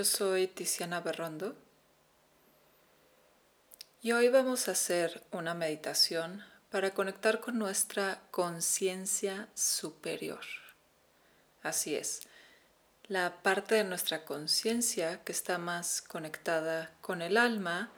Yo 0.00 0.04
soy 0.04 0.46
Tiziana 0.46 1.02
Berrondo 1.02 1.54
y 4.00 4.12
hoy 4.12 4.30
vamos 4.30 4.66
a 4.66 4.72
hacer 4.72 5.22
una 5.30 5.52
meditación 5.52 6.42
para 6.70 6.94
conectar 6.94 7.40
con 7.40 7.58
nuestra 7.58 8.22
conciencia 8.30 9.50
superior. 9.54 10.40
Así 11.62 11.96
es, 11.96 12.22
la 13.08 13.42
parte 13.42 13.74
de 13.74 13.84
nuestra 13.84 14.24
conciencia 14.24 15.22
que 15.22 15.32
está 15.32 15.58
más 15.58 16.00
conectada 16.00 16.94
con 17.02 17.20
el 17.20 17.36
alma 17.36 17.90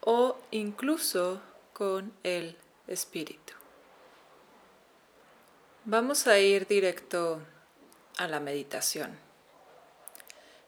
o 0.00 0.36
incluso 0.50 1.40
con 1.72 2.12
el 2.24 2.58
espíritu. 2.88 3.52
Vamos 5.84 6.26
a 6.26 6.36
ir 6.40 6.66
directo 6.66 7.40
a 8.16 8.26
la 8.26 8.40
meditación. 8.40 9.23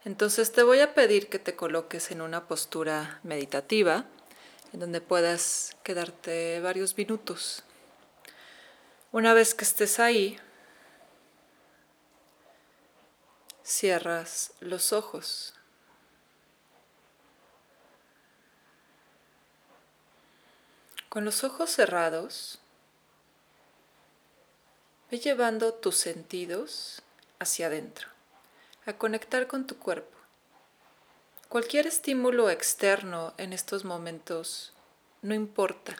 Entonces 0.06 0.52
te 0.52 0.62
voy 0.62 0.78
a 0.78 0.94
pedir 0.94 1.28
que 1.28 1.40
te 1.40 1.56
coloques 1.56 2.12
en 2.12 2.20
una 2.20 2.46
postura 2.46 3.18
meditativa, 3.24 4.04
en 4.72 4.78
donde 4.78 5.00
puedas 5.00 5.76
quedarte 5.82 6.60
varios 6.60 6.96
minutos. 6.96 7.64
Una 9.10 9.34
vez 9.34 9.52
que 9.56 9.64
estés 9.64 9.98
ahí, 9.98 10.38
cierras 13.64 14.52
los 14.60 14.92
ojos. 14.92 15.54
Con 21.08 21.24
los 21.24 21.42
ojos 21.42 21.68
cerrados, 21.70 22.60
ve 25.10 25.18
llevando 25.18 25.74
tus 25.74 25.96
sentidos 25.96 27.02
hacia 27.40 27.66
adentro 27.66 28.15
a 28.86 28.94
conectar 28.94 29.46
con 29.48 29.66
tu 29.66 29.78
cuerpo. 29.78 30.16
Cualquier 31.48 31.86
estímulo 31.86 32.50
externo 32.50 33.34
en 33.36 33.52
estos 33.52 33.84
momentos 33.84 34.72
no 35.22 35.34
importa. 35.34 35.96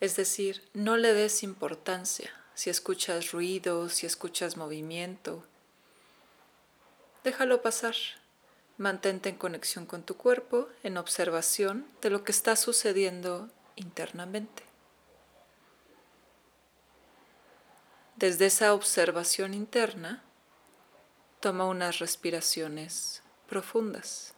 Es 0.00 0.16
decir, 0.16 0.68
no 0.74 0.96
le 0.96 1.12
des 1.14 1.42
importancia 1.42 2.30
si 2.54 2.70
escuchas 2.70 3.32
ruido, 3.32 3.88
si 3.88 4.04
escuchas 4.04 4.56
movimiento. 4.56 5.44
Déjalo 7.24 7.62
pasar. 7.62 7.94
Mantente 8.76 9.28
en 9.28 9.36
conexión 9.36 9.86
con 9.86 10.02
tu 10.02 10.16
cuerpo, 10.16 10.68
en 10.82 10.98
observación 10.98 11.86
de 12.00 12.10
lo 12.10 12.22
que 12.22 12.32
está 12.32 12.54
sucediendo 12.54 13.48
internamente. 13.76 14.62
Desde 18.16 18.46
esa 18.46 18.72
observación 18.74 19.54
interna, 19.54 20.22
Toma 21.40 21.66
unas 21.66 22.00
respiraciones 22.00 23.22
profundas. 23.46 24.34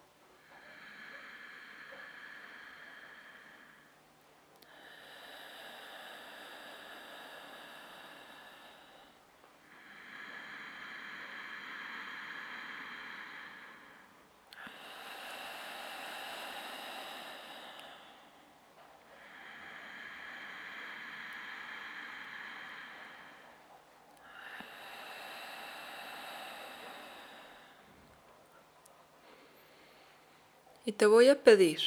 Y 30.90 30.92
te 30.92 31.06
voy 31.06 31.28
a 31.28 31.44
pedir 31.44 31.78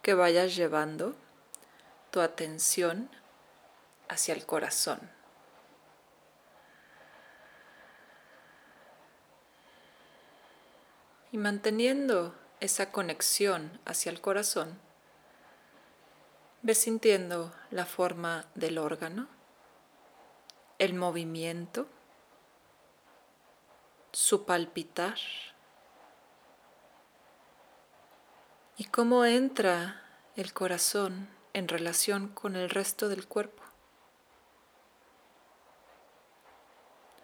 que 0.00 0.14
vayas 0.14 0.56
llevando 0.56 1.14
tu 2.10 2.22
atención 2.22 3.10
hacia 4.08 4.32
el 4.32 4.46
corazón. 4.46 5.00
Y 11.30 11.36
manteniendo 11.36 12.34
esa 12.60 12.90
conexión 12.90 13.78
hacia 13.84 14.10
el 14.10 14.22
corazón, 14.22 14.80
ves 16.62 16.78
sintiendo 16.78 17.52
la 17.70 17.84
forma 17.84 18.46
del 18.54 18.78
órgano, 18.78 19.28
el 20.78 20.94
movimiento, 20.94 21.86
su 24.12 24.46
palpitar 24.46 25.18
y 28.78 28.84
cómo 28.84 29.24
entra 29.24 30.00
el 30.36 30.52
corazón 30.52 31.28
en 31.52 31.66
relación 31.66 32.28
con 32.28 32.54
el 32.54 32.70
resto 32.70 33.08
del 33.08 33.26
cuerpo. 33.26 33.64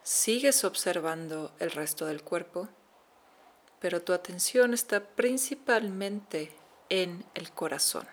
Sigues 0.02 0.64
observando 0.64 1.54
el 1.60 1.70
resto 1.70 2.06
del 2.06 2.24
cuerpo, 2.24 2.68
pero 3.78 4.02
tu 4.02 4.12
atención 4.12 4.74
está 4.74 5.00
principalmente 5.00 6.52
en 6.88 7.24
el 7.34 7.52
corazón. 7.52 8.08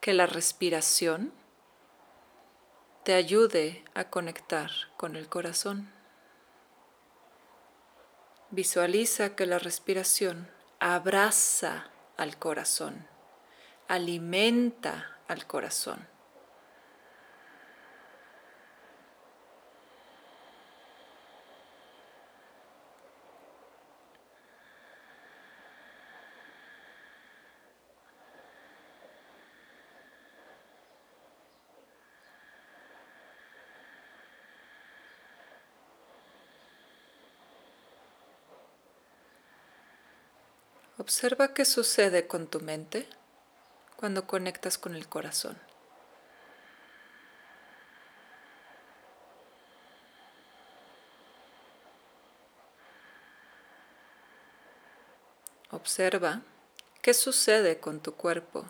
Que 0.00 0.12
la 0.12 0.26
respiración 0.26 1.32
te 3.04 3.14
ayude 3.14 3.84
a 3.94 4.04
conectar 4.04 4.70
con 4.96 5.16
el 5.16 5.28
corazón. 5.28 5.90
Visualiza 8.50 9.34
que 9.34 9.46
la 9.46 9.58
respiración 9.58 10.48
abraza 10.78 11.90
al 12.16 12.38
corazón, 12.38 13.08
alimenta 13.88 15.18
al 15.26 15.46
corazón. 15.46 16.11
Observa 41.02 41.52
qué 41.52 41.64
sucede 41.64 42.28
con 42.28 42.46
tu 42.46 42.60
mente 42.60 43.08
cuando 43.96 44.28
conectas 44.28 44.78
con 44.78 44.94
el 44.94 45.08
corazón. 45.08 45.58
Observa 55.72 56.42
qué 57.00 57.14
sucede 57.14 57.80
con 57.80 57.98
tu 57.98 58.14
cuerpo 58.14 58.64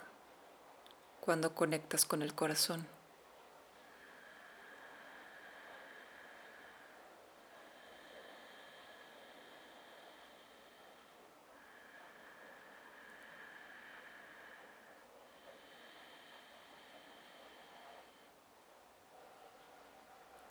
cuando 1.20 1.54
conectas 1.54 2.06
con 2.06 2.22
el 2.22 2.34
corazón. 2.34 2.88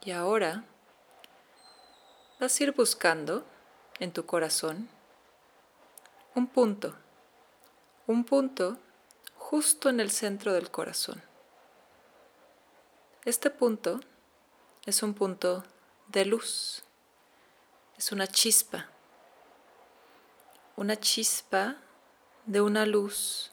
Y 0.04 0.10
ahora 0.10 0.64
vas 2.40 2.60
a 2.60 2.64
ir 2.64 2.72
buscando 2.72 3.46
en 4.00 4.12
tu 4.12 4.26
corazón 4.26 4.90
un 6.34 6.48
punto, 6.48 6.96
un 8.08 8.24
punto 8.24 8.80
justo 9.38 9.90
en 9.90 10.00
el 10.00 10.10
centro 10.10 10.54
del 10.54 10.72
corazón. 10.72 11.22
Este 13.26 13.52
punto 13.52 14.00
es 14.88 15.04
un 15.04 15.14
punto 15.14 15.64
de 16.08 16.26
luz, 16.26 16.84
es 17.96 18.12
una 18.12 18.26
chispa, 18.26 18.88
una 20.78 21.00
chispa 21.00 21.76
de 22.48 22.60
una 22.60 22.88
luz 22.88 23.52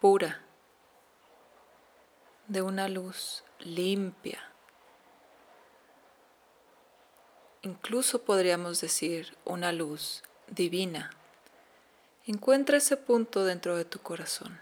pura, 0.00 0.42
de 2.46 2.62
una 2.62 2.86
luz 2.86 3.42
limpia 3.58 4.51
incluso 7.62 8.22
podríamos 8.22 8.80
decir 8.80 9.36
una 9.44 9.72
luz 9.72 10.22
divina. 10.48 11.10
Encuentra 12.26 12.76
ese 12.76 12.96
punto 12.96 13.44
dentro 13.44 13.76
de 13.76 13.84
tu 13.84 14.00
corazón. 14.00 14.60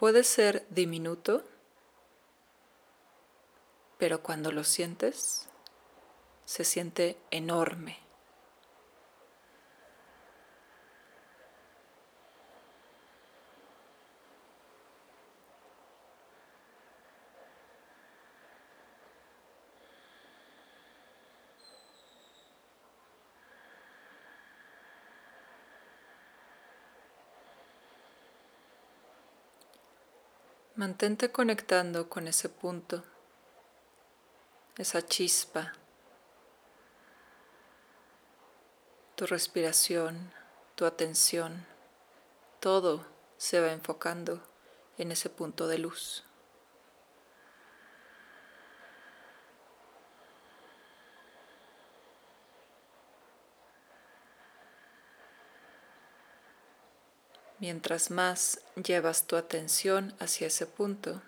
puede 0.00 0.24
ser 0.24 0.64
diminuto, 0.70 1.44
pero 3.98 4.22
cuando 4.22 4.50
lo 4.50 4.64
sientes, 4.64 5.46
se 6.46 6.64
siente 6.64 7.18
enorme. 7.30 7.98
Mantente 30.80 31.30
conectando 31.30 32.08
con 32.08 32.26
ese 32.26 32.48
punto, 32.48 33.04
esa 34.78 35.06
chispa, 35.06 35.74
tu 39.14 39.26
respiración, 39.26 40.32
tu 40.76 40.86
atención, 40.86 41.66
todo 42.60 43.04
se 43.36 43.60
va 43.60 43.72
enfocando 43.72 44.42
en 44.96 45.12
ese 45.12 45.28
punto 45.28 45.68
de 45.68 45.76
luz. 45.76 46.24
Mientras 57.60 58.10
más 58.10 58.60
llevas 58.82 59.26
tu 59.26 59.36
atención 59.36 60.14
hacia 60.18 60.46
ese 60.46 60.64
punto, 60.64 61.20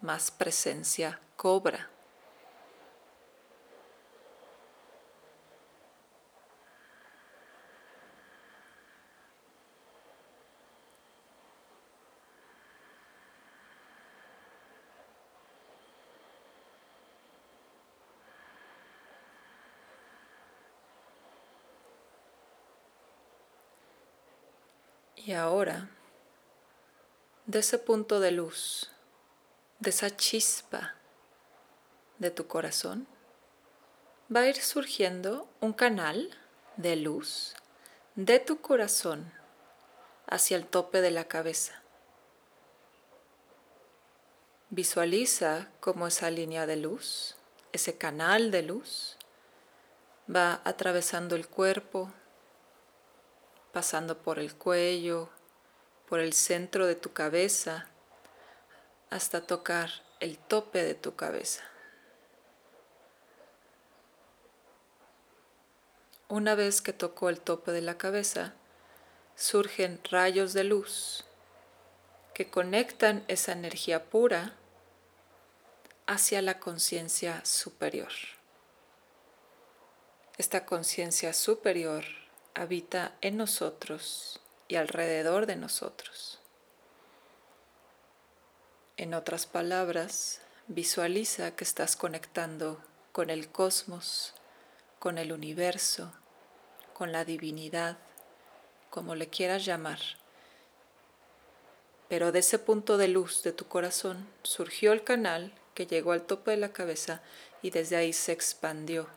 más 0.00 0.32
presencia 0.32 1.20
cobra. 1.36 1.88
Y 25.16 25.32
ahora, 25.32 25.88
de 27.46 27.60
ese 27.60 27.78
punto 27.78 28.20
de 28.20 28.30
luz, 28.30 28.90
de 29.80 29.90
esa 29.90 30.14
chispa 30.14 30.94
de 32.18 32.30
tu 32.30 32.46
corazón, 32.46 33.06
va 34.34 34.40
a 34.40 34.46
ir 34.46 34.60
surgiendo 34.60 35.48
un 35.60 35.72
canal 35.72 36.30
de 36.76 36.96
luz 36.96 37.54
de 38.14 38.38
tu 38.38 38.60
corazón 38.60 39.32
hacia 40.26 40.56
el 40.56 40.66
tope 40.66 41.00
de 41.00 41.10
la 41.10 41.24
cabeza. 41.24 41.82
Visualiza 44.70 45.68
cómo 45.80 46.06
esa 46.06 46.30
línea 46.30 46.66
de 46.66 46.76
luz, 46.76 47.36
ese 47.72 47.96
canal 47.98 48.50
de 48.50 48.62
luz, 48.62 49.16
va 50.34 50.60
atravesando 50.64 51.36
el 51.36 51.48
cuerpo, 51.48 52.12
pasando 53.74 54.18
por 54.18 54.38
el 54.38 54.54
cuello, 54.54 55.28
por 56.08 56.20
el 56.20 56.32
centro 56.32 56.86
de 56.86 56.94
tu 56.94 57.12
cabeza, 57.12 57.88
hasta 59.10 59.40
tocar 59.40 59.90
el 60.20 60.38
tope 60.38 60.84
de 60.84 60.94
tu 60.94 61.16
cabeza. 61.16 61.64
Una 66.28 66.54
vez 66.54 66.80
que 66.82 66.92
tocó 66.92 67.28
el 67.28 67.40
tope 67.40 67.72
de 67.72 67.82
la 67.82 67.98
cabeza, 67.98 68.54
surgen 69.34 70.00
rayos 70.08 70.52
de 70.52 70.62
luz 70.62 71.24
que 72.32 72.48
conectan 72.48 73.24
esa 73.26 73.52
energía 73.52 74.04
pura 74.04 74.54
hacia 76.06 76.42
la 76.42 76.60
conciencia 76.60 77.44
superior. 77.44 78.12
Esta 80.38 80.64
conciencia 80.64 81.32
superior 81.32 82.23
habita 82.54 83.16
en 83.20 83.36
nosotros 83.36 84.40
y 84.68 84.76
alrededor 84.76 85.46
de 85.46 85.56
nosotros. 85.56 86.40
En 88.96 89.12
otras 89.12 89.46
palabras, 89.46 90.40
visualiza 90.68 91.56
que 91.56 91.64
estás 91.64 91.96
conectando 91.96 92.80
con 93.12 93.28
el 93.28 93.50
cosmos, 93.50 94.34
con 94.98 95.18
el 95.18 95.32
universo, 95.32 96.12
con 96.92 97.10
la 97.10 97.24
divinidad, 97.24 97.98
como 98.90 99.16
le 99.16 99.28
quieras 99.28 99.64
llamar. 99.64 99.98
Pero 102.08 102.30
de 102.30 102.38
ese 102.38 102.60
punto 102.60 102.96
de 102.96 103.08
luz 103.08 103.42
de 103.42 103.52
tu 103.52 103.66
corazón 103.66 104.28
surgió 104.44 104.92
el 104.92 105.02
canal 105.02 105.52
que 105.74 105.86
llegó 105.86 106.12
al 106.12 106.22
tope 106.22 106.52
de 106.52 106.56
la 106.58 106.72
cabeza 106.72 107.20
y 107.62 107.70
desde 107.70 107.96
ahí 107.96 108.12
se 108.12 108.30
expandió 108.30 109.08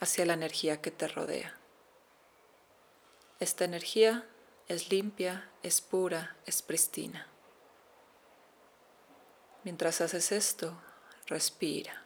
hacia 0.00 0.26
la 0.26 0.32
energía 0.32 0.80
que 0.80 0.90
te 0.90 1.06
rodea. 1.06 1.59
Esta 3.40 3.64
energía 3.64 4.26
es 4.68 4.90
limpia, 4.90 5.48
es 5.62 5.80
pura, 5.80 6.36
es 6.44 6.60
pristina. 6.60 7.26
Mientras 9.64 10.02
haces 10.02 10.30
esto, 10.30 10.78
respira. 11.26 12.04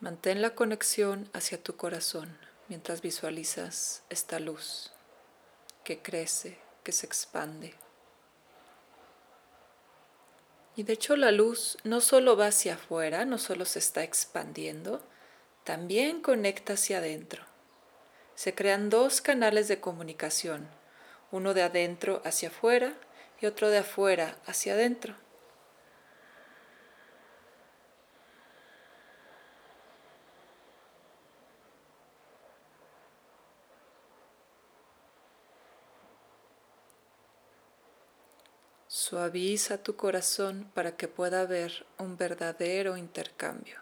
Mantén 0.00 0.42
la 0.42 0.56
conexión 0.56 1.30
hacia 1.32 1.62
tu 1.62 1.76
corazón 1.76 2.36
mientras 2.68 3.02
visualizas 3.02 4.02
esta 4.10 4.40
luz 4.40 4.90
que 5.84 6.00
crece, 6.00 6.58
que 6.82 6.92
se 6.92 7.06
expande. 7.06 7.74
Y 10.74 10.84
de 10.84 10.94
hecho 10.94 11.16
la 11.16 11.30
luz 11.30 11.76
no 11.84 12.00
solo 12.00 12.36
va 12.36 12.46
hacia 12.46 12.74
afuera, 12.74 13.24
no 13.24 13.38
solo 13.38 13.64
se 13.64 13.78
está 13.78 14.02
expandiendo, 14.02 15.02
también 15.64 16.22
conecta 16.22 16.74
hacia 16.74 16.98
adentro. 16.98 17.44
Se 18.34 18.54
crean 18.54 18.88
dos 18.88 19.20
canales 19.20 19.68
de 19.68 19.80
comunicación, 19.80 20.68
uno 21.30 21.54
de 21.54 21.62
adentro 21.62 22.22
hacia 22.24 22.48
afuera 22.48 22.94
y 23.40 23.46
otro 23.46 23.68
de 23.68 23.78
afuera 23.78 24.36
hacia 24.46 24.72
adentro. 24.72 25.14
Suaviza 38.94 39.82
tu 39.82 39.96
corazón 39.96 40.70
para 40.74 40.98
que 40.98 41.08
pueda 41.08 41.40
haber 41.40 41.86
un 41.98 42.18
verdadero 42.18 42.98
intercambio. 42.98 43.78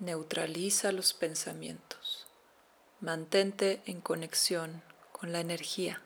Neutraliza 0.00 0.90
los 0.90 1.14
pensamientos. 1.14 2.26
Mantente 2.98 3.82
en 3.86 4.00
conexión 4.00 4.82
con 5.12 5.30
la 5.30 5.38
energía. 5.38 6.02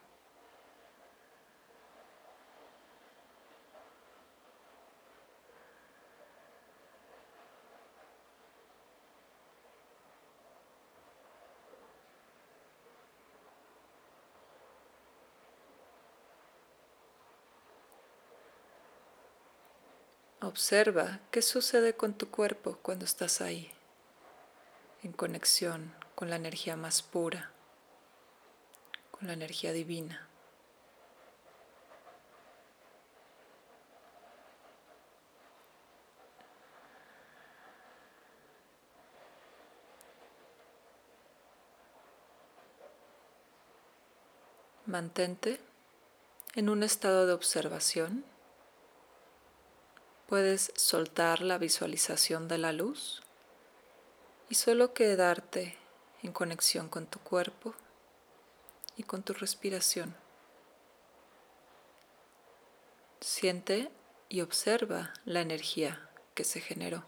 Observa 20.44 21.20
qué 21.30 21.40
sucede 21.40 21.96
con 21.96 22.12
tu 22.12 22.30
cuerpo 22.30 22.78
cuando 22.82 23.06
estás 23.06 23.40
ahí, 23.40 23.72
en 25.02 25.12
conexión 25.12 25.94
con 26.14 26.28
la 26.28 26.36
energía 26.36 26.76
más 26.76 27.00
pura, 27.00 27.50
con 29.10 29.26
la 29.26 29.32
energía 29.32 29.72
divina. 29.72 30.28
Mantente 44.84 45.58
en 46.54 46.68
un 46.68 46.82
estado 46.82 47.26
de 47.26 47.32
observación 47.32 48.26
Puedes 50.28 50.72
soltar 50.74 51.42
la 51.42 51.58
visualización 51.58 52.48
de 52.48 52.58
la 52.58 52.72
luz 52.72 53.22
y 54.48 54.54
solo 54.54 54.94
quedarte 54.94 55.76
en 56.22 56.32
conexión 56.32 56.88
con 56.88 57.06
tu 57.06 57.18
cuerpo 57.20 57.74
y 58.96 59.02
con 59.02 59.22
tu 59.22 59.34
respiración. 59.34 60.16
Siente 63.20 63.90
y 64.28 64.40
observa 64.40 65.12
la 65.24 65.42
energía 65.42 66.08
que 66.34 66.44
se 66.44 66.60
generó. 66.60 67.04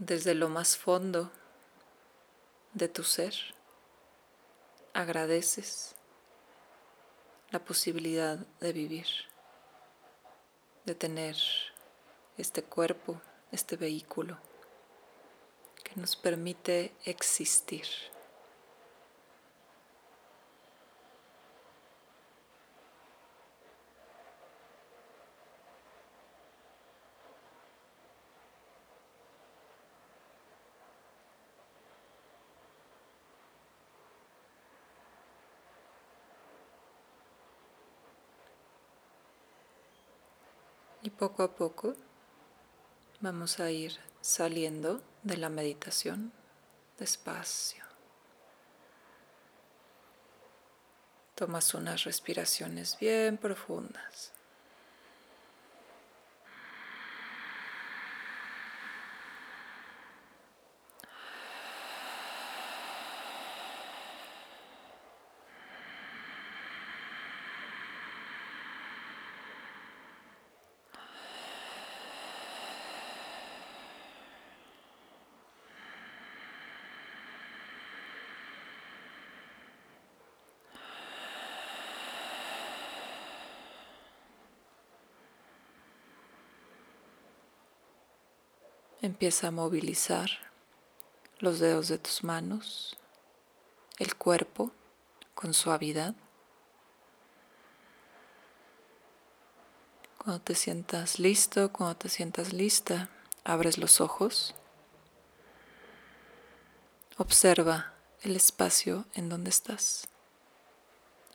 Desde 0.00 0.34
lo 0.34 0.48
más 0.48 0.78
fondo 0.78 1.30
de 2.72 2.88
tu 2.88 3.04
ser, 3.04 3.34
agradeces 4.94 5.94
la 7.50 7.58
posibilidad 7.58 8.38
de 8.60 8.72
vivir, 8.72 9.06
de 10.86 10.94
tener 10.94 11.36
este 12.38 12.62
cuerpo, 12.62 13.20
este 13.52 13.76
vehículo 13.76 14.38
que 15.84 16.00
nos 16.00 16.16
permite 16.16 16.94
existir. 17.04 17.86
Poco 41.20 41.42
a 41.42 41.54
poco 41.54 41.96
vamos 43.20 43.60
a 43.60 43.70
ir 43.70 43.92
saliendo 44.22 45.02
de 45.22 45.36
la 45.36 45.50
meditación 45.50 46.32
despacio. 46.98 47.84
Tomas 51.34 51.74
unas 51.74 52.04
respiraciones 52.04 52.96
bien 52.98 53.36
profundas. 53.36 54.32
Empieza 89.02 89.48
a 89.48 89.50
movilizar 89.50 90.28
los 91.38 91.58
dedos 91.58 91.88
de 91.88 91.96
tus 91.96 92.22
manos, 92.22 92.98
el 93.98 94.14
cuerpo 94.14 94.72
con 95.34 95.54
suavidad. 95.54 96.14
Cuando 100.18 100.42
te 100.42 100.54
sientas 100.54 101.18
listo, 101.18 101.72
cuando 101.72 101.96
te 101.96 102.10
sientas 102.10 102.52
lista, 102.52 103.08
abres 103.42 103.78
los 103.78 104.02
ojos. 104.02 104.54
Observa 107.16 107.94
el 108.20 108.36
espacio 108.36 109.06
en 109.14 109.30
donde 109.30 109.48
estás. 109.48 110.08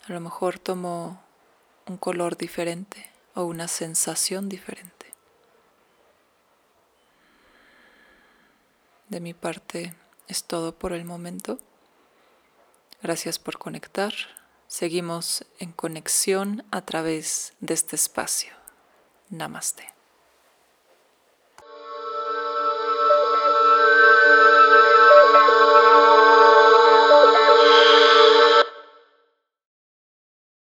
A 0.08 0.14
lo 0.14 0.20
mejor 0.20 0.60
tomó 0.60 1.20
un 1.88 1.98
color 1.98 2.38
diferente 2.38 3.12
o 3.34 3.46
una 3.46 3.68
sensación 3.68 4.50
diferente. 4.50 5.15
De 9.16 9.22
mi 9.22 9.34
parte 9.34 9.96
es 10.28 10.44
todo 10.44 10.78
por 10.78 10.92
el 10.92 11.06
momento. 11.06 11.58
Gracias 13.02 13.40
por 13.40 13.58
conectar. 13.58 14.14
Seguimos 14.68 15.46
en 15.58 15.72
conexión 15.72 16.66
a 16.70 16.82
través 16.82 17.54
de 17.62 17.76
este 17.76 17.96
espacio. 17.96 18.52
Namaste. 19.30 19.95